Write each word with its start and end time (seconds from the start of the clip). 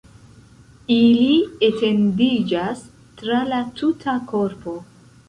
Ili 0.93 1.67
etendiĝas 1.67 2.81
tra 3.21 3.43
la 3.53 3.61
tuta 3.81 4.17
korpo. 4.33 4.75